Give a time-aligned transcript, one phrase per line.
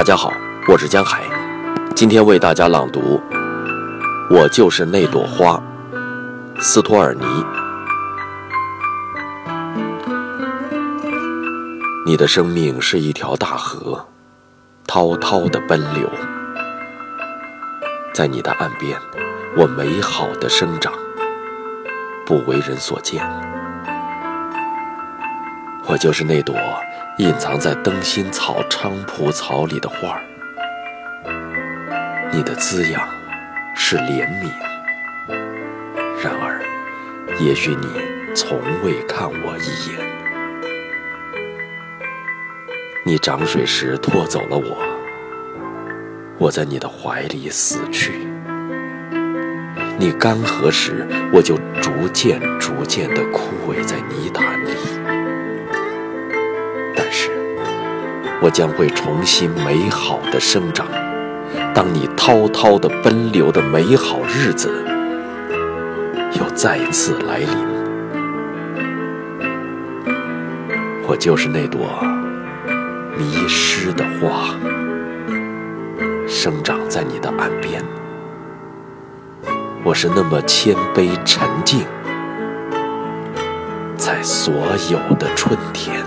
[0.00, 0.32] 大家好，
[0.66, 1.24] 我是江海，
[1.94, 3.20] 今天为大家朗读
[4.34, 5.62] 《我就是那朵花》，
[6.62, 7.26] 斯托尔尼。
[12.06, 14.06] 你的生命是一条大河，
[14.86, 16.08] 滔滔的奔流，
[18.14, 18.98] 在你的岸边，
[19.54, 20.94] 我美好的生长，
[22.24, 23.22] 不为人所见。
[25.90, 26.54] 我就是那朵。
[27.18, 30.22] 隐藏在灯芯草、菖蒲草里的花儿，
[32.32, 33.06] 你的滋养
[33.74, 34.48] 是怜悯。
[36.22, 36.62] 然而，
[37.40, 37.86] 也许你
[38.34, 39.98] 从未看我一眼。
[43.04, 44.78] 你涨水时拖走了我，
[46.38, 48.12] 我在你的怀里死去；
[49.98, 54.70] 你干涸时，我就逐渐、逐渐地枯萎在泥潭里。
[58.42, 60.86] 我将会重新美好的生长。
[61.74, 64.84] 当你滔滔的奔流的美好日子
[66.38, 67.48] 又再次来临，
[71.06, 71.80] 我就是那朵
[73.16, 74.54] 迷失的花，
[76.26, 77.82] 生长在你的岸边。
[79.82, 81.84] 我是那么谦卑沉静，
[83.96, 84.54] 在所
[84.90, 86.04] 有的春天。